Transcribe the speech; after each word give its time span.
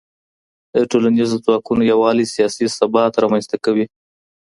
د 0.73 0.75
ټولنيزو 0.91 1.35
ځواکونو 1.45 1.81
يووالی 1.91 2.25
سياسي 2.35 2.65
ثبات 2.77 3.13
رامنځته 3.23 3.57
کوي. 3.65 3.85